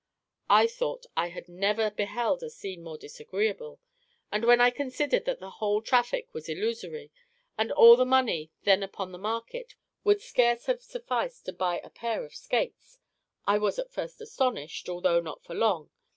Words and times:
I 0.49 0.65
thought 0.65 1.05
I 1.15 1.27
had 1.29 1.47
never 1.47 1.91
beheld 1.91 2.41
a 2.41 2.49
scene 2.49 2.81
more 2.81 2.97
disagreeable; 2.97 3.79
and 4.31 4.43
when 4.45 4.59
I 4.59 4.71
considered 4.71 5.25
that 5.25 5.39
the 5.39 5.51
whole 5.61 5.79
traffic 5.79 6.27
was 6.33 6.49
illusory, 6.49 7.11
and 7.55 7.71
all 7.71 7.95
the 7.95 8.03
money 8.03 8.49
then 8.63 8.81
upon 8.81 9.11
the 9.11 9.19
market 9.19 9.75
would 10.03 10.19
scarce 10.19 10.65
have 10.65 10.81
sufficed 10.81 11.45
to 11.45 11.53
buy 11.53 11.77
a 11.83 11.91
pair 11.91 12.25
of 12.25 12.33
skates, 12.33 12.97
I 13.45 13.59
was 13.59 13.77
at 13.77 13.91
first 13.93 14.19
astonished, 14.19 14.89
although 14.89 15.19
not 15.21 15.43
for 15.43 15.53
long. 15.53 15.91